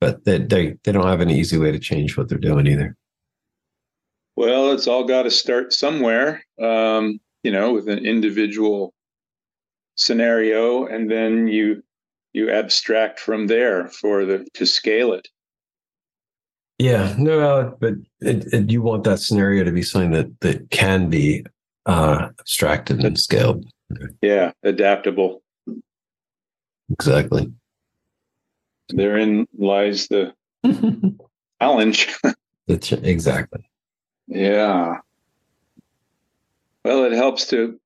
But 0.00 0.24
they, 0.24 0.38
they 0.38 0.76
they 0.82 0.92
don't 0.92 1.06
have 1.06 1.20
an 1.20 1.30
easy 1.30 1.58
way 1.58 1.70
to 1.70 1.78
change 1.78 2.16
what 2.16 2.28
they're 2.28 2.38
doing 2.38 2.66
either. 2.66 2.96
Well, 4.34 4.72
it's 4.72 4.88
all 4.88 5.04
got 5.04 5.22
to 5.24 5.30
start 5.30 5.72
somewhere, 5.72 6.42
um, 6.60 7.20
you 7.42 7.50
know, 7.50 7.72
with 7.72 7.88
an 7.88 8.04
individual 8.04 8.92
scenario, 9.96 10.86
and 10.86 11.10
then 11.10 11.48
you 11.48 11.82
you 12.32 12.50
abstract 12.50 13.20
from 13.20 13.46
there 13.46 13.88
for 13.88 14.24
the 14.24 14.46
to 14.54 14.64
scale 14.66 15.12
it. 15.12 15.28
yeah 16.78 17.14
no 17.18 17.76
but 17.78 17.92
it, 18.20 18.46
it, 18.52 18.70
you 18.70 18.80
want 18.80 19.04
that 19.04 19.18
scenario 19.18 19.62
to 19.62 19.70
be 19.70 19.82
something 19.82 20.10
that 20.12 20.40
that 20.40 20.70
can 20.70 21.10
be 21.10 21.44
uh 21.86 22.28
abstracted 22.40 23.04
and 23.04 23.18
scaled 23.20 23.64
Yeah, 24.22 24.52
adaptable. 24.62 25.42
exactly 26.90 27.52
Therein 28.88 29.46
lies 29.58 30.08
the 30.08 30.32
challenge. 31.60 32.08
Exactly 32.68 33.68
Yeah. 34.26 34.96
Well, 36.84 37.04
it 37.04 37.12
helps 37.12 37.46
to 37.48 37.78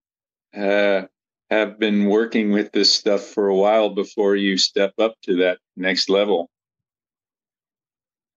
uh, 0.56 1.02
have 1.50 1.78
been 1.78 2.06
working 2.06 2.52
with 2.52 2.72
this 2.72 2.92
stuff 2.92 3.22
for 3.22 3.48
a 3.48 3.56
while 3.56 3.90
before 3.90 4.36
you 4.36 4.56
step 4.56 4.94
up 4.98 5.14
to 5.24 5.36
that 5.36 5.58
next 5.76 6.08
level. 6.08 6.50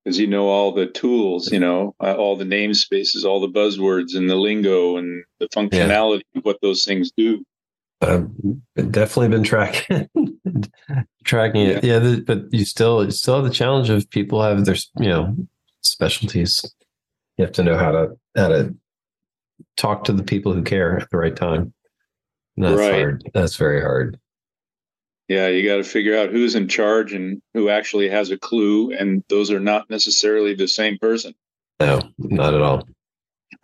Because 0.03 0.19
you 0.19 0.27
know 0.27 0.47
all 0.47 0.71
the 0.71 0.87
tools, 0.87 1.51
you 1.51 1.59
know, 1.59 1.93
uh, 1.99 2.15
all 2.15 2.35
the 2.35 2.45
namespaces, 2.45 3.25
all 3.25 3.41
the 3.41 3.47
buzzwords 3.47 4.15
and 4.15 4.29
the 4.29 4.35
lingo 4.35 4.97
and 4.97 5.23
the 5.39 5.47
functionality 5.49 6.21
of 6.35 6.43
what 6.43 6.57
those 6.61 6.85
things 6.85 7.11
do. 7.15 7.43
I've 8.01 8.29
definitely 8.75 9.27
been 9.27 9.43
tracking 9.43 10.07
tracking 11.25 11.61
it. 11.63 11.83
Yeah, 11.83 11.99
the, 11.99 12.21
but 12.21 12.45
you 12.51 12.63
still 12.63 13.03
you 13.03 13.11
still 13.11 13.35
have 13.35 13.43
the 13.43 13.51
challenge 13.51 13.89
of 13.89 14.09
people 14.09 14.41
have 14.41 14.63
their 14.63 14.75
you 14.99 15.09
know 15.09 15.35
specialties. 15.81 16.63
You 17.37 17.45
have 17.45 17.53
to 17.53 17.63
know 17.63 17.77
how 17.77 17.91
to 17.91 18.17
how 18.37 18.47
to 18.47 18.73
talk 19.79 20.03
to 20.03 20.13
the 20.13 20.23
people 20.23 20.53
who 20.53 20.61
care 20.61 20.99
at 20.99 21.09
the 21.09 21.17
right 21.17 21.35
time. 21.35 21.73
And 22.57 22.65
that's 22.65 22.77
Right. 22.77 22.91
hard. 22.93 23.23
That's 23.33 23.55
very 23.55 23.81
hard. 23.81 24.19
Yeah, 25.29 25.47
you 25.47 25.67
got 25.67 25.77
to 25.77 25.83
figure 25.83 26.17
out 26.17 26.31
who's 26.31 26.55
in 26.55 26.67
charge 26.67 27.13
and 27.13 27.41
who 27.53 27.69
actually 27.69 28.09
has 28.09 28.31
a 28.31 28.37
clue, 28.37 28.91
and 28.91 29.23
those 29.29 29.51
are 29.51 29.59
not 29.59 29.89
necessarily 29.89 30.55
the 30.55 30.67
same 30.67 30.97
person. 30.97 31.33
No, 31.79 32.01
not 32.17 32.53
at 32.55 32.61
all. 32.61 32.87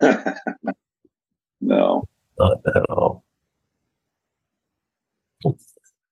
no, 1.60 2.04
not 2.38 2.58
at 2.74 2.88
all. 2.88 3.24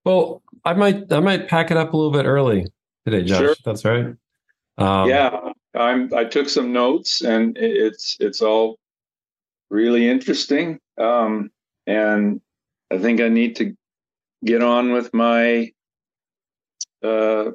Well, 0.04 0.42
I 0.64 0.74
might 0.74 1.10
I 1.12 1.20
might 1.20 1.48
pack 1.48 1.70
it 1.70 1.76
up 1.76 1.92
a 1.92 1.96
little 1.96 2.12
bit 2.12 2.26
early 2.26 2.66
today, 3.06 3.22
Josh. 3.22 3.38
Sure. 3.38 3.54
That's 3.64 3.84
right. 3.84 4.06
Um, 4.76 5.08
yeah, 5.08 5.52
I'm. 5.74 6.12
I 6.12 6.24
took 6.24 6.48
some 6.48 6.72
notes, 6.72 7.22
and 7.22 7.56
it's 7.56 8.16
it's 8.20 8.42
all 8.42 8.78
really 9.74 10.08
interesting. 10.08 10.78
Um, 10.98 11.50
and 11.86 12.40
I 12.90 12.98
think 12.98 13.20
I 13.20 13.28
need 13.28 13.56
to 13.56 13.74
get 14.44 14.62
on 14.62 14.92
with 14.92 15.12
my 15.12 15.72
uh, 17.02 17.50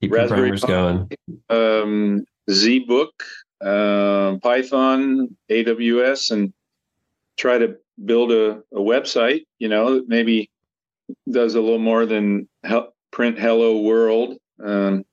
Keep 0.00 0.12
Raspberry 0.12 0.58
Pi, 0.58 0.66
going. 0.66 1.08
Um, 1.50 2.24
Z 2.50 2.80
book, 2.80 3.12
uh, 3.60 4.36
Python, 4.42 5.36
AWS, 5.50 6.30
and 6.30 6.52
try 7.36 7.58
to 7.58 7.76
build 8.04 8.32
a, 8.32 8.62
a 8.72 8.80
website. 8.80 9.44
You 9.58 9.68
know, 9.68 9.96
that 9.96 10.08
maybe 10.08 10.50
does 11.30 11.54
a 11.54 11.60
little 11.60 11.78
more 11.78 12.06
than 12.06 12.48
help 12.64 12.94
print 13.12 13.38
"Hello 13.38 13.80
World." 13.82 14.38
Um, 14.64 15.04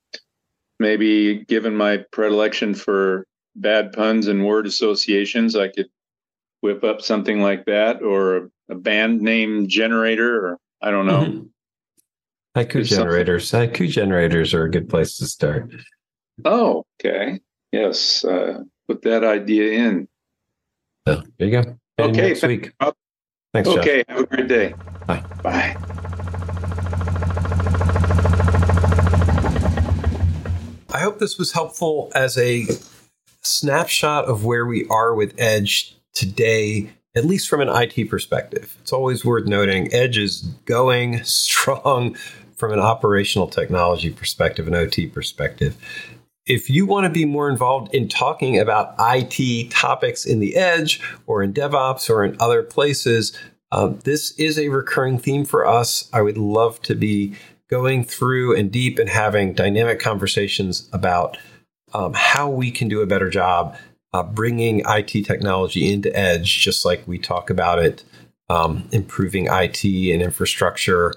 maybe, 0.78 1.44
given 1.44 1.76
my 1.76 2.04
predilection 2.12 2.74
for 2.74 3.26
bad 3.56 3.92
puns 3.92 4.26
and 4.28 4.44
word 4.44 4.66
associations, 4.66 5.56
I 5.56 5.68
could 5.68 5.88
whip 6.60 6.84
up 6.84 7.02
something 7.02 7.40
like 7.40 7.66
that, 7.66 8.02
or 8.02 8.50
a 8.68 8.74
band 8.74 9.20
name 9.20 9.68
generator, 9.68 10.46
or 10.46 10.58
I 10.80 10.90
don't 10.90 11.06
know. 11.06 11.20
Mm-hmm. 11.20 11.42
Haiku 12.56 12.72
There's 12.72 12.90
generators. 12.90 13.48
Something. 13.48 13.70
Haiku 13.70 13.88
generators 13.90 14.54
are 14.54 14.64
a 14.64 14.70
good 14.70 14.88
place 14.88 15.18
to 15.18 15.26
start. 15.26 15.70
Oh, 16.44 16.84
okay. 17.00 17.40
Yes. 17.72 18.24
Uh, 18.24 18.62
put 18.88 19.02
that 19.02 19.24
idea 19.24 19.72
in. 19.72 20.08
Oh, 21.06 21.22
there 21.38 21.48
you 21.48 21.62
go. 21.62 21.78
And 21.98 22.10
okay. 22.10 22.28
Next 22.28 22.42
week. 22.42 22.72
Thanks. 23.52 23.68
Okay. 23.68 24.04
Josh. 24.08 24.16
Have 24.16 24.20
a 24.20 24.26
great 24.26 24.48
day. 24.48 24.74
Bye. 25.06 25.24
Bye. 25.42 25.76
I 30.92 31.00
hope 31.00 31.18
this 31.18 31.38
was 31.38 31.52
helpful 31.52 32.10
as 32.14 32.38
a 32.38 32.66
snapshot 33.42 34.24
of 34.24 34.44
where 34.44 34.66
we 34.66 34.86
are 34.88 35.14
with 35.14 35.34
Edge 35.38 35.95
today 36.16 36.90
at 37.16 37.24
least 37.24 37.48
from 37.48 37.62
an 37.62 37.70
IT 37.70 38.10
perspective. 38.10 38.76
It's 38.82 38.92
always 38.92 39.24
worth 39.24 39.46
noting 39.46 39.92
Edge 39.92 40.18
is 40.18 40.40
going 40.66 41.22
strong 41.24 42.14
from 42.56 42.72
an 42.72 42.78
operational 42.78 43.48
technology 43.48 44.10
perspective, 44.10 44.68
an 44.68 44.74
OT 44.74 45.06
perspective. 45.06 45.76
If 46.46 46.70
you 46.70 46.86
want 46.86 47.04
to 47.04 47.10
be 47.10 47.24
more 47.24 47.48
involved 47.48 47.92
in 47.94 48.08
talking 48.08 48.58
about 48.58 48.94
IT 48.98 49.70
topics 49.70 50.24
in 50.24 50.38
the 50.38 50.56
Edge 50.56 51.00
or 51.26 51.42
in 51.42 51.52
DevOps 51.52 52.08
or 52.08 52.24
in 52.24 52.36
other 52.38 52.62
places, 52.62 53.36
um, 53.72 53.98
this 54.04 54.32
is 54.38 54.58
a 54.58 54.68
recurring 54.68 55.18
theme 55.18 55.44
for 55.44 55.66
us. 55.66 56.08
I 56.12 56.22
would 56.22 56.38
love 56.38 56.80
to 56.82 56.94
be 56.94 57.34
going 57.68 58.04
through 58.04 58.54
and 58.56 58.70
deep 58.70 58.98
and 58.98 59.08
having 59.08 59.54
dynamic 59.54 59.98
conversations 59.98 60.88
about 60.92 61.36
um, 61.92 62.12
how 62.14 62.48
we 62.48 62.70
can 62.70 62.88
do 62.88 63.00
a 63.00 63.06
better 63.06 63.28
job 63.28 63.76
uh, 64.12 64.22
bringing 64.22 64.82
IT 64.86 65.24
technology 65.24 65.92
into 65.92 66.16
Edge, 66.16 66.60
just 66.60 66.84
like 66.84 67.06
we 67.06 67.18
talk 67.18 67.50
about 67.50 67.78
it, 67.78 68.04
um, 68.48 68.88
improving 68.92 69.46
IT 69.50 69.84
and 69.84 70.22
infrastructure 70.22 71.14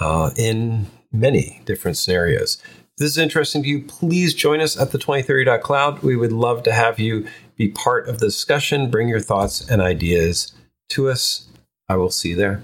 uh, 0.00 0.30
in 0.36 0.86
many 1.12 1.60
different 1.64 1.96
scenarios. 1.96 2.58
If 2.64 2.98
this 2.98 3.10
is 3.10 3.18
interesting 3.18 3.62
to 3.62 3.68
you, 3.68 3.82
please 3.82 4.34
join 4.34 4.60
us 4.60 4.78
at 4.78 4.92
the 4.92 4.98
2030.cloud. 4.98 6.02
We 6.02 6.16
would 6.16 6.32
love 6.32 6.62
to 6.64 6.72
have 6.72 6.98
you 6.98 7.26
be 7.56 7.68
part 7.68 8.08
of 8.08 8.18
the 8.18 8.26
discussion. 8.26 8.90
Bring 8.90 9.08
your 9.08 9.20
thoughts 9.20 9.68
and 9.68 9.80
ideas 9.80 10.52
to 10.90 11.08
us. 11.08 11.48
I 11.88 11.96
will 11.96 12.10
see 12.10 12.30
you 12.30 12.36
there. 12.36 12.62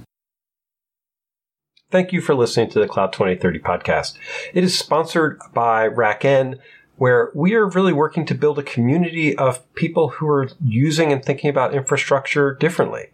Thank 1.91 2.13
you 2.13 2.21
for 2.21 2.35
listening 2.35 2.69
to 2.71 2.81
the 2.81 2.89
Cloud 2.89 3.15
2030 3.15 3.61
podcast. 3.61 4.15
It 4.53 4.63
is 4.63 4.79
sponsored 4.79 5.41
by 5.55 5.89
RackN 5.89 6.59
where 6.99 7.31
we 7.35 7.55
are 7.55 7.69
really 7.69 7.93
working 7.93 8.27
to 8.27 8.35
build 8.35 8.59
a 8.59 8.63
community 8.63 9.37
of 9.37 9.73
people 9.75 10.09
who 10.11 10.29
are 10.29 10.51
using 10.63 11.13
and 11.13 11.25
thinking 11.25 11.49
about 11.49 11.75
infrastructure 11.75 12.55
differently. 12.55 13.07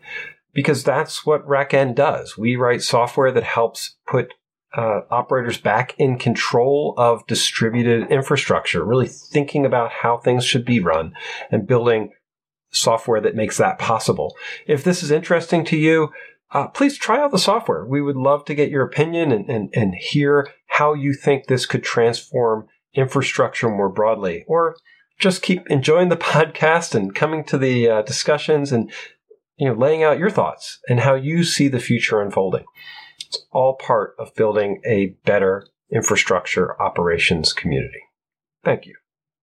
Because 0.55 0.85
that's 0.85 1.27
what 1.27 1.47
RackN 1.47 1.95
does. 1.95 2.39
We 2.39 2.57
write 2.57 2.83
software 2.83 3.31
that 3.33 3.43
helps 3.43 3.97
put 4.07 4.35
uh, 4.77 5.01
operators 5.11 5.59
back 5.59 5.95
in 5.99 6.19
control 6.19 6.95
of 6.97 7.27
distributed 7.27 8.11
infrastructure, 8.11 8.85
really 8.85 9.07
thinking 9.09 9.67
about 9.67 9.91
how 9.91 10.17
things 10.17 10.45
should 10.45 10.65
be 10.65 10.81
run 10.81 11.13
and 11.51 11.67
building 11.67 12.11
software 12.71 13.21
that 13.21 13.37
makes 13.37 13.57
that 13.59 13.79
possible. 13.79 14.35
If 14.67 14.83
this 14.83 15.03
is 15.03 15.11
interesting 15.11 15.65
to 15.67 15.77
you, 15.77 16.11
uh, 16.53 16.69
please 16.69 16.97
try 16.97 17.21
out 17.21 17.33
the 17.33 17.39
software. 17.39 17.85
We 17.85 18.01
would 18.01 18.17
love 18.17 18.45
to 18.47 18.55
get 18.55 18.71
your 18.71 18.85
opinion 18.85 19.33
and, 19.33 19.49
and, 19.49 19.71
and 19.75 19.95
hear 19.95 20.49
how 20.67 20.95
you 20.95 21.13
think 21.13 21.47
this 21.47 21.67
could 21.67 21.83
transform 21.83 22.69
infrastructure 22.95 23.69
more 23.69 23.89
broadly, 23.89 24.45
or 24.47 24.77
just 25.19 25.43
keep 25.43 25.69
enjoying 25.69 26.09
the 26.09 26.17
podcast 26.35 26.95
and 26.95 27.15
coming 27.15 27.45
to 27.45 27.59
the 27.59 27.89
uh, 27.89 28.03
discussions 28.03 28.73
and 28.73 28.91
you 29.57 29.69
know 29.69 29.75
laying 29.75 30.03
out 30.03 30.19
your 30.19 30.31
thoughts 30.31 30.79
and 30.89 31.01
how 31.01 31.15
you 31.15 31.45
see 31.45 31.69
the 31.69 31.81
future 31.81 32.21
unfolding. 32.21 32.65
It's 33.21 33.47
all 33.53 33.75
part 33.75 34.15
of 34.19 34.35
building 34.35 34.81
a 34.85 35.17
better 35.25 35.67
infrastructure 35.91 36.81
operations 36.81 37.53
community. 37.53 38.01
Thank 38.65 38.87
you. 38.87 38.95